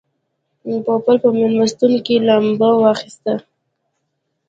پوپل 0.85 1.15
په 1.23 1.29
مېلمستون 1.37 1.93
کې 2.05 2.15
لامبو 2.27 2.69
واخیسته. 2.83 3.33